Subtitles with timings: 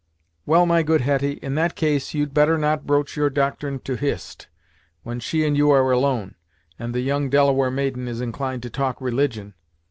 [0.47, 4.47] "Well, my good Hetty, in that case you'd better not broach your doctrine to Hist,
[5.03, 6.33] when she and you are alone,
[6.79, 9.53] and the young Delaware maiden is inclined to talk religion.